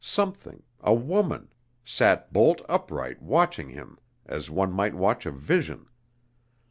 [0.03, 1.53] Something a woman
[1.85, 5.89] sat bolt upright watching him as one might watch a vision.